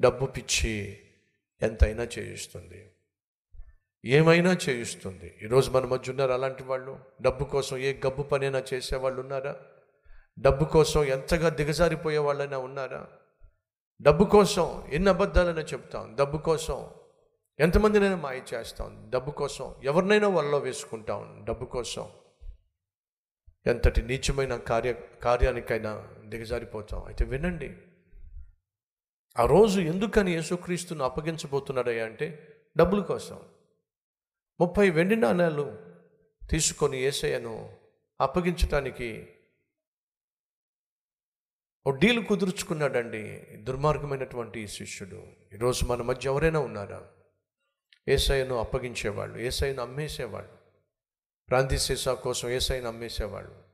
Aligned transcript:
డబ్బు 0.00 0.26
పిచ్చి 0.26 0.98
ఎంతైనా 1.62 2.02
చేయిస్తుంది. 2.02 2.92
ఏమైనా 4.04 4.56
చేయిస్తుంది. 4.68 5.34
ఈరోజు 5.42 5.70
మన 5.70 5.84
మధ్య 5.84 6.10
ఉన్నారు 6.10 6.32
అలాంటి 6.32 6.62
వాళ్ళు? 6.62 6.98
డబ్బు 7.22 7.44
కోసం 7.44 7.76
ఏ 7.76 7.94
గబ్బు 8.06 8.22
పనైనా 8.22 8.62
చేసేవాళ్ళు 8.74 9.20
ఉన్నారా? 9.20 9.56
డబ్బు 10.38 10.64
కోసం 10.64 11.04
ఎంతగా 11.04 11.48
దిగజారిపోయే 11.48 12.18
వాళ్ళైనా 12.18 12.58
ఉన్నారా? 12.58 13.06
డబ్బు 14.02 14.24
కోసం 14.24 14.88
ఎన్ని 14.92 15.10
అబద్ధాలైనా 15.10 15.60
చెప్తాం. 15.60 16.16
డబ్బు 16.16 16.38
కోసం 16.38 16.90
ఎంతమందినైనా 17.60 18.16
మాయ 18.16 18.40
చేస్తాం. 18.54 19.10
డబ్బు 19.10 19.30
కోసం 19.30 19.74
ఎవరినైనా 19.82 20.28
వాళ్ళలో 20.28 20.58
వేసుకుంటాం. 20.58 21.44
డబ్బు 21.48 21.64
కోసం 21.64 22.08
ఎంతటి 23.66 24.02
నీచమైన 24.02 24.56
కార్య 24.56 24.94
కార్యానికైనా 25.22 26.08
దిగజారిపోతాం. 26.24 27.04
అయితే 27.04 27.24
వినండి. 27.24 27.76
ఆ 29.40 29.46
రోజు 29.46 29.80
ఎందుకని 29.80 30.32
యేసుక్రీస్తును 30.32 31.04
అప్పగించబోతున్నాడయ్యా 31.04 32.04
అంటే 32.04 32.56
డబ్బుల 32.76 33.00
కోసం. 33.00 33.42
ముప్పై 34.60 34.90
వెండి 34.90 35.16
నాణాలు 35.16 35.78
తీసుకొని 36.50 36.98
ఏసయ్యను 36.98 37.76
అప్పగించటానికి 38.20 39.28
ఓ 41.86 41.90
డీల్ 41.90 42.26
కుదుర్చుకున్నాడండి 42.26 43.46
దుర్మార్గమైనటువంటి 43.56 44.66
శిష్యుడు. 44.66 45.26
ఈరోజు 45.52 45.84
మన 45.84 46.02
మధ్య 46.02 46.30
ఎవరైనా 46.30 46.60
ఉన్నారా? 46.60 47.08
ఏసయ్యను 48.08 48.54
అప్పగించేవాళ్ళు 48.54 49.38
ఏసయ్యను 49.38 49.82
అమ్మేసేవాళ్ళు 49.82 50.58
ప్రాంతీయ 51.48 51.78
సీసా 51.78 52.14
కోసం 52.14 52.48
ఏసైని 52.48 52.86
అమ్మేసేవాళ్ళు. 52.86 53.67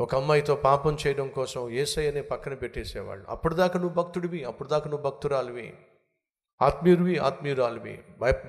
ఒక 0.00 0.14
అమ్మాయితో 0.14 0.54
పాపం 0.54 0.96
చేయడం 1.06 1.28
కోసం 1.28 1.70
ఏసైని 1.70 2.22
పక్కన 2.22 2.54
పెట్టేసేవాళ్ళు. 2.54 3.24
అప్పటిదాకా 3.28 3.80
నువ్వు 3.80 4.02
భక్తుడివి 4.02 4.44
అప్పటిదాకా 4.44 4.90
నువ్వు 4.90 5.10
భక్తురాలివి. 5.10 5.74
ఆత్మీయుడివి 6.62 7.18
ఆత్మీయురాలివి. 7.18 7.98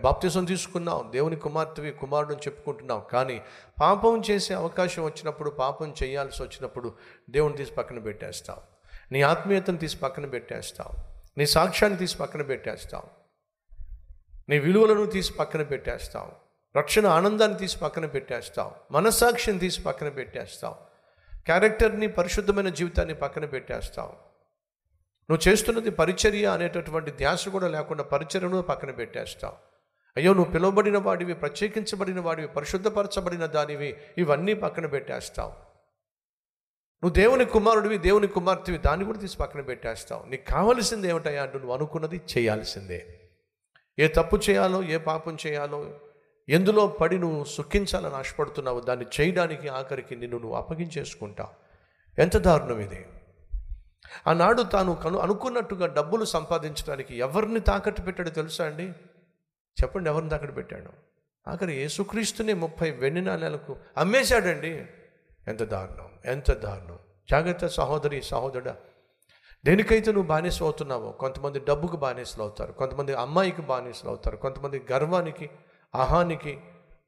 బాప్తిసం 0.03 0.45
తీసుకున్నావు 0.45 1.11
దేవుని 1.11 1.36
కుమార్తెవి 1.36 1.92
కుమారుడు 1.92 2.33
చెప్పుకుంటున్నావు 2.33 3.02
కానీ 3.02 3.42
పాపం 3.81 4.22
చేసే 4.30 4.53
అవకాశం 4.53 5.03
వచ్చినప్పుడు 5.03 5.50
పాపం 5.50 5.95
చేయాల్సి 6.03 6.44
వచ్చినప్పుడు 6.44 6.94
దేవుని 7.30 7.58
తీసి 7.58 7.72
పక్కన 7.72 8.00
పెట్టేస్తావు 8.00 8.61
నీ 9.11 9.22
ఆత్మీయతను 9.22 9.77
తీసి 9.77 9.97
పక్కన 9.97 10.25
పెట్టేస్తావు 10.25 10.94
నీ 11.38 11.45
సాక్ష్యాన్ని 11.45 12.00
తీసి 12.00 12.17
పక్కన 12.17 12.42
పెట్టేస్తావు 12.42 13.09
నీ 14.50 14.59
విలువలను 14.59 15.05
తీసి 15.05 15.33
పక్కన 15.33 15.64
పెట్టేస్తావు 15.64 16.31
రక్షణ 16.75 17.08
ఆనందాన్ని 17.08 17.58
తీసి 17.58 17.77
పక్కన 17.77 18.05
పెట్టేస్తావు 18.05 18.72
మనస్సాక్షిని 18.92 19.59
తీసి 19.59 19.81
పక్కన 19.81 20.09
పెట్టేస్తావు 20.09 20.89
క్యారెక్టర్ని 21.50 22.08
పరిశుద్ధమైన 22.08 22.69
జీవితాన్ని 22.69 23.16
పక్కన 23.16 23.45
పెట్టేస్తావు. 23.45 24.11
నువ్వు 25.31 25.50
చేస్తున్నది 25.50 25.92
పరిచర్య 25.92 26.45
అనేటటువంటి 26.45 27.11
ధ్యాస 27.11 27.50
కూడా 27.50 27.67
లేకుండా 27.67 28.03
పరిచర్యను 28.03 28.61
పక్కన 28.61 28.92
పెట్టేస్తావు. 28.92 29.55
అయ్యో 30.17 30.33
నువ్వు 30.33 30.52
పిలువబడిన 30.52 30.97
వాడివి 30.97 31.33
ప్రత్యేకించబడిన 31.33 32.20
వాడివి 32.20 32.47
పరిశుద్ధపరచబడిన 32.47 33.45
దానివి 33.45 33.97
ఇవన్నీ 34.17 34.53
పక్కన 34.53 34.86
పెట్టేస్తావు. 34.86 35.50
నువ్వు 37.03 37.09
దేవుని 37.09 37.45
కుమారుడివి 37.45 37.97
దేవుని 37.97 38.27
కుమార్తెవి 38.27 38.77
దాన్ని 38.77 39.05
కూడా 39.05 39.20
తీసి 39.20 39.38
పక్కన 39.38 39.61
పెట్టేస్తావు. 39.61 40.30
నీకు 40.30 40.45
కావలసింది 40.45 41.08
ఏమిటయ్యా? 41.08 41.44
అంటూ 41.44 41.59
నువ్వు 41.59 41.75
అనుకున్నది 41.75 42.22
చేయాల్సిందే. 42.38 43.20
ఏ 44.00 44.08
తప్పు 44.08 44.39
చేయాలో 44.50 44.83
ఏ 44.83 44.97
పాపం 44.97 45.38
చేయాలో 45.47 46.00
ఎందులో 46.50 46.88
పడి 46.88 47.19
నువ్వు 47.19 47.44
సుఖించాలని 47.44 48.16
ఆశపడుతున్నావు 48.16 48.80
దాన్ని 48.80 49.05
చేయడానికి 49.22 49.67
ఆఖరికి 49.67 50.16
నిన్ను 50.16 50.38
నువ్వు 50.38 50.58
అప్పగించేసుకుంటావు 50.58 51.50
ఎంత 52.22 52.38
దారుణం 52.38 52.80
ఇది. 52.80 53.05
ఆనాడు 54.28 54.61
తాను 54.61 54.95
కను 54.95 55.17
అనుకున్నట్టుగా 55.17 55.88
డబ్బులు 55.88 56.25
సంపాదించడానికి 56.25 57.17
ఎవరిని 57.17 57.60
తాకట్టు 57.60 58.02
పెట్టాడో 58.02 58.30
తెలుసా 58.30 58.65
అండి? 58.65 58.83
చెప్పండి 59.77 60.10
ఎవరిని 60.10 60.30
తాకట్టు 60.30 60.54
పెట్టాడు? 60.54 60.89
ఆఖరి 61.48 61.73
యేసుక్రీస్తుని 61.73 62.54
ముప్పై 62.54 62.92
వెన్నిన 62.92 63.26
నాణ్యాలకు 63.30 63.76
అమ్మేశాడండి. 63.98 64.86
ఎంత 65.48 65.64
దారుణం 65.64 66.10
ఎంత 66.26 66.52
దారుణం. 66.52 66.99
జాగ్రత్త 67.31 67.67
సహోదరి 67.67 68.21
సహోదరుడా 68.21 68.76
దేనికైతే 69.66 70.11
నువ్వు 70.11 70.27
బానిసలు 70.27 70.64
అవుతున్నావో 70.64 71.11
కొంతమంది 71.11 71.60
డబ్బుకు 71.60 71.95
బానిసలు 71.95 72.43
అవుతారు 72.43 72.71
కొంతమంది 72.71 73.14
అమ్మాయికి 73.14 73.61
బానిసలు 73.61 74.10
అవుతారు 74.10 74.37
కొంతమంది 74.37 74.86
గర్వానికి 74.92 75.49
అహానికి 75.95 76.60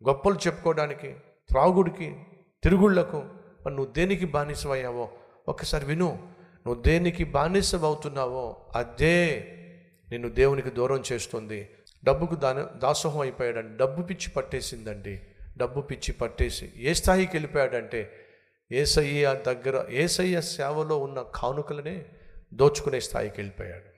గొప్పలు 0.07 0.35
చెప్పుకోవడానికి 0.35 1.15
త్రాగుడికి 1.49 2.23
తిరుగుళ్ళకు 2.63 3.17
మరి 3.65 3.75
నువ్వు 3.75 3.93
దేనికి 3.93 4.25
బానిసమయ్యావో 4.25 5.11
ఒకసారి 5.47 5.85
విను. 5.85 6.33
నువ్వు 6.67 6.81
దేనికి 6.81 7.23
బానిసమవుతున్నావో 7.23 8.71
అదే 8.75 9.45
నిన్ను 10.09 10.29
దేవునికి 10.29 10.69
దూరం 10.69 11.03
చేస్తుంది. 11.11 11.69
డబ్బుకు 12.03 12.35
దాని 12.35 12.79
దాసోహం 12.79 13.19
అయిపోయాడండి. 13.19 13.77
డబ్బు 13.77 14.01
పిచ్చి 14.01 14.29
పట్టేసిందండి. 14.29 15.21
డబ్బు 15.57 15.81
పిచ్చి 15.81 16.13
పట్టేసి 16.13 16.71
ఏ 16.75 16.93
స్థాయికి 16.93 17.31
వెళ్ళిపోయాడంటే 17.35 18.27
ఏసయ్య 18.71 19.43
దగ్గర 19.47 19.85
ఏసయ్య 19.89 20.41
సేవలో 20.41 20.97
ఉన్న 20.97 21.21
కానుకలనే 21.35 22.05
దోచుకునే 22.53 22.99
స్థాయికి 22.99 23.35
వెళ్ళిపోయాడు. 23.37 23.91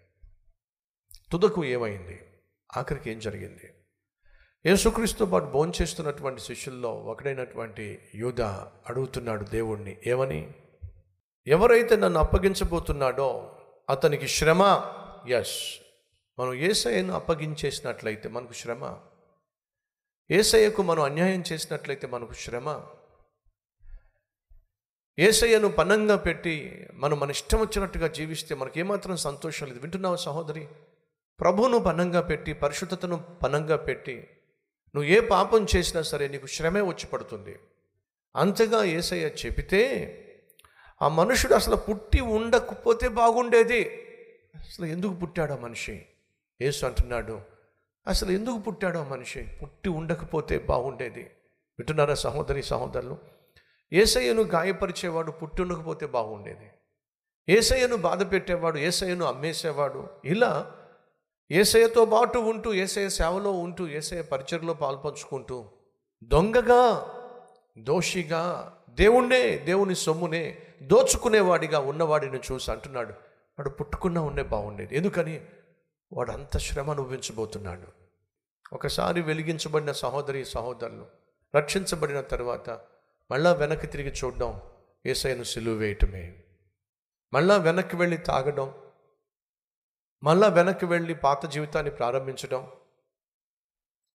తుదకు 1.31 1.65
ఏమైంది? 1.65 2.21
ఆఖరికి 2.77 3.11
ఏం 3.11 3.19
జరిగింది? 3.19 3.82
యేసుక్రీస్తు 4.65 5.25
పాటు 5.25 5.45
భోంచేస్తున్నటువంటి 5.45 6.41
శిష్యుల్లో 6.41 6.95
ఒకడైనటువంటి 6.95 7.99
యూద 8.15 8.41
అడుగుతున్నాడు 8.41 9.43
దేవుణ్ణి 9.43 9.97
ఏమని? 10.07 10.53
ఎవరైతే 11.47 11.95
నన్ను 11.95 12.19
అప్పగించబోతున్నాడో 12.19 13.55
అతనికి 13.89 14.27
శ్రమ? 14.27 14.81
ఎస్ 15.27 15.79
మనం 16.39 16.53
ఏసయ్యను 16.53 17.13
అప్పగించేసినట్లయితే 17.13 18.29
మనకు 18.29 18.53
శ్రమ? 18.53 18.97
ఏసయ్యకు 20.31 20.81
మనం 20.81 21.03
అన్యాయం 21.03 21.43
చేసినట్లయితే 21.51 22.07
మనకు 22.07 22.33
శ్రమ? 22.33 22.83
ఏసయ్యను 25.19 25.69
పన్నంగా 25.69 26.15
పెట్టి 26.15 26.87
మనం 26.93 27.19
మన 27.19 27.29
ఇష్టం 27.29 27.59
వచ్చినట్టుగా 27.59 28.07
జీవిస్తే 28.07 28.55
మనకి 28.55 28.79
ఏమాత్రం 28.79 29.17
సంతోషం 29.17 29.67
లేదు. 29.67 29.79
వింటున్నావు 29.79 30.15
సహోదరి? 30.15 30.67
ప్రభువును 31.39 31.79
పనంగా 31.79 32.21
పెట్టి 32.21 32.53
పరిశుద్ధతను 32.53 33.23
పనంగా 33.43 33.75
పెట్టి 33.75 34.29
నువ్వు 34.95 35.09
ఏ 35.11 35.19
పాపం 35.19 35.65
చేసినా 35.75 36.01
సరే 36.01 36.27
నీకు 36.27 36.47
శ్రమే 36.47 36.81
వచ్చి 36.81 37.07
పడుతుంది. 37.07 37.59
అంతగా 38.35 38.83
ఏసయ్య 38.83 39.27
చెబితే 39.27 40.19
ఆ 41.01 41.07
మనుషుడు 41.07 41.53
అసలు 41.53 41.75
పుట్టి 41.75 42.21
ఉండకపోతే 42.21 43.07
బాగుండేది. 43.07 43.81
అసలు 44.55 44.85
ఎందుకు 44.85 45.13
పుట్టాడు 45.13 45.53
ఆ 45.53 45.57
మనిషి? 45.57 46.05
యేసు 46.61 46.85
అంటున్నాడు 46.85 47.41
అసలు 48.07 48.31
ఎందుకు 48.31 48.57
పుట్టాడు 48.57 48.97
ఆ 48.97 49.03
మనిషి? 49.03 49.43
పుట్టి 49.63 49.89
ఉండకపోతే 49.89 50.57
బాగుండేది. 50.57 51.21
వింటున్నారా 51.79 52.13
సహోదరి 52.13 52.63
సహోదరులు? 52.63 53.17
ఏసయ్యను 53.93 54.41
గాయపరిచేవాడు 54.41 55.31
పుట్టి 55.31 55.61
ఉండకపోతే 55.61 56.05
బాగుండేది. 56.05 56.71
ఏసయ్యను 57.49 57.95
బాధ 57.95 58.31
పెట్టేవాడు 58.31 58.77
ఏసయ్యను 58.77 59.25
అమ్మేసేవాడు. 59.25 60.09
ఇలా 60.25 60.75
ఏసయ్యతో 61.51 62.05
పాటు 62.05 62.37
ఉంటూ 62.37 62.73
ఏసయ్య 62.73 63.09
సేవలో 63.09 63.51
ఉంటూ 63.51 63.87
ఏసయ్య 63.87 64.21
పరిచయలో 64.21 64.73
పాల్పంచుకుంటూ 64.73 65.65
దొంగగా 66.23 67.09
దోషిగా 67.77 68.73
దేవుణ్ణే 68.89 69.57
దేవుని 69.57 69.95
సొమ్మునే 69.95 70.57
దోచుకునేవాడిగా 70.81 71.79
ఉన్నవాడిని 71.79 72.39
చూసి 72.51 72.71
అంటున్నాడు. 72.71 73.09
వాడు 73.59 73.69
పుట్టుకున్నా 73.69 74.21
ఉండే 74.21 74.43
బాగుండేది. 74.43 74.95
ఎందుకని? 74.95 75.45
వాడు 76.13 76.31
అంత 76.31 76.57
శ్రమ 76.57 76.91
అనుభవించబోతున్నాడు. 76.91 77.87
ఒకసారి 78.73 79.21
వెలిగించబడిన 79.21 79.91
సహోదరి 79.91 80.45
సహోదరులు 80.45 81.05
రక్షించబడిన 81.55 82.21
తర్వాత 82.21 82.69
మళ్ళా 83.31 83.53
వెనక్కి 83.53 83.87
తిరిగి 83.87 84.13
చూడడం 84.23 84.61
ఏసైను 85.05 85.43
సిలువ 85.43 85.73
వేయటమే. 85.73 86.43
మళ్ళా 87.33 87.57
వెనక్కి 87.57 87.95
వెళ్ళి 87.95 88.17
తాగడం 88.17 88.73
మళ్ళా 90.23 90.47
వెనక్కి 90.47 90.85
వెళ్ళి 90.85 91.13
పాత 91.13 91.45
జీవితాన్ని 91.45 91.91
ప్రారంభించడం 91.91 92.67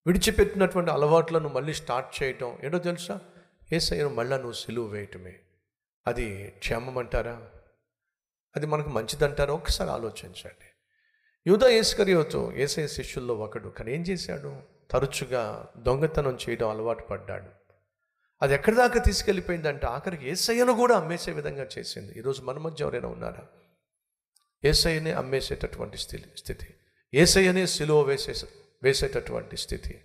విడిచిపెట్టినటువంటి 0.07 0.91
అలవాట్లను 0.91 1.49
మళ్ళీ 1.49 1.73
స్టార్ట్ 1.73 2.23
చేయటం. 2.23 2.57
ఏంటో 2.63 2.79
తెలుసా? 2.79 3.19
ఏసయ్యను 3.73 4.09
మళ్ళా 4.09 4.37
నువ్వు 4.37 4.53
సిలువు 4.53 4.87
వేయటమే. 4.87 5.39
అది 6.07 6.53
క్షేమం 6.57 6.97
అంటారా 6.97 7.49
అది 8.55 8.65
మనకు 8.65 8.89
మంచిదంటారా? 8.89 9.53
ఒకసారి 9.53 9.89
ఆలోచించండి. 9.89 10.65
యూదా 11.47 11.67
ఏసుకరియోతో 11.67 12.51
ఏసఐ 12.51 12.87
శిష్యుల్లో 12.87 13.33
ఒకడు 13.33 13.67
కానీ 13.67 13.93
ఏం 13.93 14.01
చేశాడు? 14.01 14.61
తరచుగా 14.91 15.67
దొంగతనం 15.77 16.37
చేయడం 16.49 16.69
అలవాటు 16.69 17.03
పడ్డాడు. 17.03 17.49
అది 18.41 18.53
ఎక్కడి 18.53 18.75
దాకా 18.75 18.99
తీసుకెళ్ళిపోయిందంటే 18.99 19.87
ఆఖరికి 19.87 20.29
ఏసయ్యను 20.29 20.73
కూడా 20.73 20.97
అమ్మేసే 20.97 21.31
విధంగా 21.31 21.67
చేసింది. 21.77 22.19
ఈరోజు 22.19 22.41
మన 22.41 22.57
మధ్య 22.57 22.85
ఎవరైనా 22.85 23.07
ఉన్నారా? 23.07 23.47
ఏసైనే 24.65 25.11
అమ్మేసేటటువంటి 25.11 25.97
స్థితి 25.97 26.25
స్థితి. 26.37 26.67
ఏసైనే 27.13 27.65
సిలువ 27.65 28.01
వేసే 28.01 28.33
వేసేటటువంటి 28.83 29.57
స్థితి. 29.57 30.01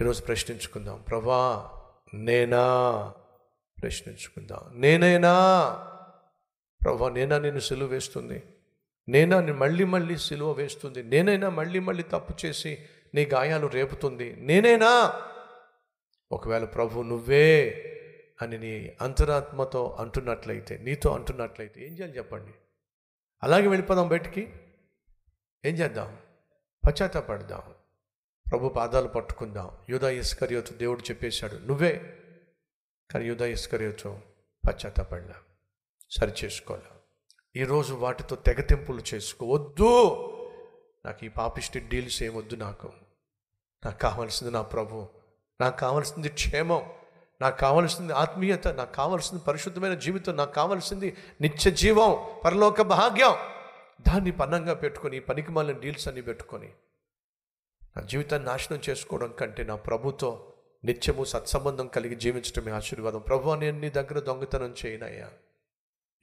ఈరోజు 0.00 0.22
ప్రశ్నించుకుందాం. 0.22 1.04
ప్రభా 1.08 1.70
నేనా? 2.14 3.14
ప్రశ్నించుకుందాం. 3.82 4.80
నేనైనా? 4.80 5.32
ప్రభా 6.84 7.08
నేనా 7.08 7.38
నేను 7.38 7.58
సిలువ 7.58 7.88
వేస్తుంది? 7.88 8.42
నేనా 9.08 9.40
నీ 9.40 9.52
మళ్ళీ 9.52 9.84
మళ్ళీ 9.84 10.16
సిలువ 10.16 10.52
వేస్తుంది? 10.52 11.02
నేనైనా 11.02 11.50
మళ్ళీ 11.50 11.78
మళ్ళీ 11.78 12.02
తప్పు 12.02 12.46
చేసి 12.46 12.78
నీ 13.14 13.24
గాయాలు 13.24 13.66
రేపుతుంది? 13.66 14.36
నేనేనా? 14.38 15.22
ఒకవేళ 16.32 16.64
ప్రభు 16.64 17.02
నువ్వే 17.02 17.82
అని 18.42 18.58
నీ 18.58 18.96
అంతరాత్మతో 19.00 19.96
అంటున్నట్లయితే 20.00 20.78
నీతో 20.78 21.10
అంటున్నట్లయితే 21.10 21.86
ఏం 21.86 21.92
చేయాలి 21.92 22.16
చెప్పండి? 22.16 22.52
అలాగే 23.42 23.66
వెళ్ళిపోదాం 23.66 24.08
బయటికి. 24.08 24.52
ఏం 25.64 25.74
చేద్దాం? 25.74 26.18
పశ్చాత్తాపడదాం 26.86 27.62
ప్రభు 28.50 28.68
పాదాలు 28.68 29.08
పట్టుకుందాం. 29.08 29.78
యూదా 29.90 30.10
ఇస్కరియోతు 30.10 30.72
దేవుడు 30.72 31.00
చెప్పేశాడు 31.00 31.56
నువ్వే 31.56 32.22
కానీ 33.10 33.26
యూదా 33.26 33.46
ఇస్కరియోతు 33.46 34.18
పశ్చాత్తాపడలా 34.68 35.34
సరి 36.10 36.32
చేసుకోలే. 36.44 36.82
ఈరోజు 37.56 37.94
వాటితో 37.94 38.36
తెగతింపులు 38.36 39.02
చేసుకోవద్దు 39.14 40.12
నాకు 41.06 41.24
ఈ 41.24 41.28
పాపిష్టి 41.28 41.80
డీల్స్ 41.80 42.22
ఏమొద్దు 42.22 42.56
నాకు. 42.56 42.92
నాకు 43.84 43.98
కావాల్సింది 43.98 44.52
నా 44.52 44.62
ప్రభు. 44.62 45.08
నాకు 45.60 45.78
కావాల్సింది 45.78 46.28
క్షేమం. 46.28 46.92
నాకు 47.40 47.58
కావలసింది 47.58 48.12
ఆత్మీయత 48.12 48.68
నాకు 48.68 48.94
కావలసింది 48.94 49.42
పరిశుద్ధమైన 49.44 49.94
జీవితం 49.94 50.36
నాకు 50.36 50.54
కావలసింది 50.54 51.16
నిత్య 51.40 51.70
జీవం 51.70 52.40
పరలోక 52.44 52.82
భాగ్యం. 52.82 53.34
దాన్ని 54.00 54.30
పన్నంగా 54.30 54.74
పెట్టుకొని 54.74 55.20
పనికి 55.20 55.52
మాలిన 55.52 55.78
డీల్స్ 55.78 56.08
అన్ని 56.08 56.22
పెట్టుకొని 56.22 56.72
నా 57.96 58.02
జీవితాన్ని 58.02 58.48
నాశనం 58.48 58.80
చేసుకోవడం 58.88 59.32
కంటే 59.40 59.64
నా 59.64 59.76
ప్రభుతో 59.76 60.52
నిత్యము 60.84 61.24
సత్సంబంధం 61.24 61.86
కలిగి 61.86 62.14
జీవించడమే 62.14 62.72
ఆశీర్వాదం. 62.72 63.18
ప్రభు 63.18 63.54
నేను 63.54 63.78
నీ 63.78 63.90
దగ్గర 63.90 64.20
దొంగతనం 64.20 64.74
చేయనయ్యా. 64.86 65.28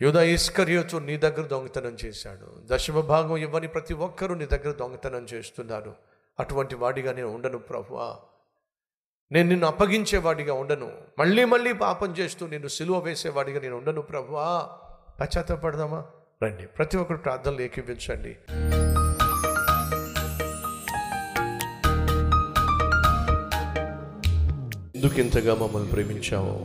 యూదా 0.01 0.23
ఇస్కరియోతు 0.23 0.97
నీ 0.97 1.17
దగ్గర 1.17 1.41
దొంగతనం 1.41 1.97
చేశాడు. 2.05 2.61
దశమ 2.65 2.99
భాగం 2.99 3.37
ఇవ్వని 3.37 3.67
ప్రతి 3.67 3.93
ఒక్కరూ 3.93 4.35
నీ 4.35 4.45
దగ్గర 4.45 4.71
దొంగతనం 4.71 5.25
చేస్తున్నారు. 5.33 5.95
అటువంటి 6.39 6.75
వాడిగా 6.75 7.13
నేను 7.13 7.27
ఉండను 7.27 7.57
ప్రభువా 7.57 8.19
నేను 9.33 9.49
నిన్ను 9.49 9.67
అప్పగించేవాడిగా 9.67 10.53
ఉండను. 10.53 10.91
మళ్ళీ 11.19 11.45
మళ్ళీ 11.45 11.73
పాపం 11.73 12.11
చేస్తూ 12.11 12.47
నిన్ను 12.47 12.67
సిలువ 12.67 12.99
వేసేవాడిగా 12.99 13.59
నేను 13.59 13.77
ఉండను. 13.77 14.01
ప్రభువా 14.01 14.69
పశ్చాత్తపడదామా? 15.21 16.05
రండి. 16.43 16.67
ప్రతి 16.67 16.97
ఒక్కరు 16.97 17.17
ప్రార్థనలు 17.17 17.61
ఏకీపించండి 17.61 18.29
ఎందుకు 24.95 25.19
ఇంతగా 25.19 25.55
మమ్మల్ని 25.55 25.89
ప్రేమించావో? 25.89 26.59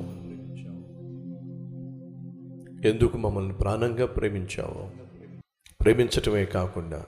ఎందుకు 2.89 3.17
మమ్మల్ని 3.17 3.53
ప్రాణంగా 3.53 4.07
ప్రేమించావో? 4.07 4.91
ప్రేమించటమే 5.81 6.45
కాకుండా 6.45 7.05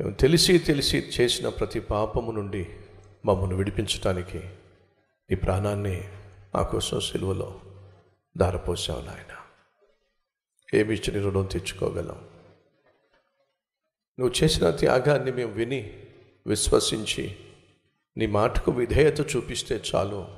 మేము 0.00 0.12
తెలిసి 0.12 0.58
తెలిసి 0.58 1.10
చేసిన 1.20 1.48
ప్రతి 1.48 1.80
పాపము 1.80 2.32
నుండి 2.32 2.66
మమ్మల్ని 3.28 3.56
విడిపించటానికి 3.56 4.38
నీ 5.30 5.34
ప్రాణాన్ని 5.34 6.08
మా 6.54 6.62
కోసం 6.62 7.00
సిలువలో 7.00 7.60
దారపోసావు 8.36 9.00
నాయన. 9.00 9.36
ఏమి 10.74 10.94
ఇచ్చిన 10.94 11.24
రుణం 11.24 11.44
తెచ్చుకోగలం 11.44 12.28
నువ్వు 14.18 14.44
చేసిన 14.44 14.70
త్యాగాన్ని 14.70 15.32
మేము 15.32 15.52
విని 15.52 16.06
విశ్వసించి 16.46 17.36
నీ 18.16 18.26
మాటకు 18.26 18.72
విధేయత 18.72 19.36
చూపిస్తే 19.36 19.82
చాలు. 19.94 20.28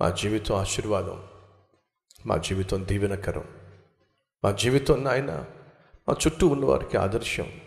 మా 0.00 0.10
జీవితం 0.10 0.54
ఆశీర్వాదం 0.54 1.24
మా 2.26 2.36
జీవితం 2.36 2.88
దీవెనకరం. 2.88 3.48
మా 4.44 4.50
జీవితం 4.50 5.04
నాయన 5.04 5.46
మా 6.08 6.16
చుట్టూ 6.26 6.48
ఉన్నవారికి 6.48 6.96
ఆదర్శం. 6.96 7.60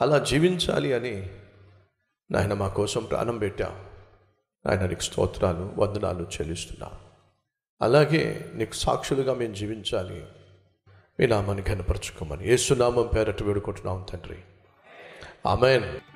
అలా 0.00 0.18
జీవించాలి 0.18 0.92
అని 0.92 1.39
నాయన 2.30 2.54
మా 2.54 2.68
కోసం 2.68 3.04
ప్రాణం 3.04 3.38
పెట్టావు. 3.38 3.90
ఆయన 4.70 4.86
నీకు 4.86 5.00
స్తోత్రాలు 5.00 5.74
వందనాలు 5.78 6.22
చెల్లిస్తున్నా. 6.22 6.90
అలాగే 7.82 8.50
నీకు 8.54 8.74
సాక్షులుగా 8.74 9.34
మేము 9.34 9.54
జీవించాలి. 9.54 10.26
మీ 11.20 11.26
నామాన్ని 11.26 11.62
కనపరచుకోమని 11.62 12.48
ఏసునామం 12.48 13.10
పేరట 13.14 13.42
వేడుకుంటున్నాం 13.42 14.06
తండ్రి. 14.12 14.38
ఆమెన్. 15.46 16.09